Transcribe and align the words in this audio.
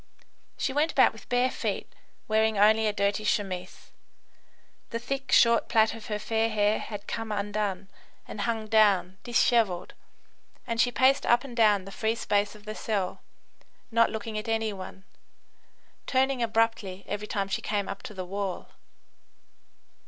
She 0.57 0.73
went 0.73 0.91
about 0.91 1.13
with 1.13 1.29
bare 1.29 1.51
feet, 1.51 1.93
wearing 2.27 2.57
only 2.57 2.87
a 2.87 2.91
dirty 2.91 3.23
chemise. 3.23 3.91
The 4.89 4.97
thick, 4.97 5.31
short 5.31 5.69
plait 5.69 5.93
of 5.93 6.07
her 6.07 6.17
fair 6.17 6.49
hair 6.49 6.79
had 6.79 7.05
come 7.05 7.31
undone 7.31 7.87
and 8.27 8.41
hung 8.41 8.65
down 8.65 9.19
dishevelled, 9.21 9.93
and 10.65 10.81
she 10.81 10.91
paced 10.91 11.23
up 11.27 11.43
and 11.43 11.55
down 11.55 11.85
the 11.85 11.91
free 11.91 12.15
space 12.15 12.55
of 12.55 12.65
the 12.65 12.73
cell, 12.73 13.21
not 13.91 14.09
looking 14.09 14.39
at 14.39 14.47
any 14.49 14.73
one, 14.73 15.03
turning 16.07 16.41
abruptly 16.41 17.05
every 17.07 17.27
time 17.27 17.47
she 17.47 17.61
came 17.61 17.87
up 17.87 18.01
to 18.01 18.15
the 18.15 18.25
wall. 18.25 18.69